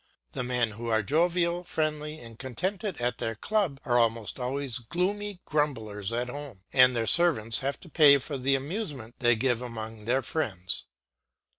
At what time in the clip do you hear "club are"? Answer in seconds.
3.35-3.99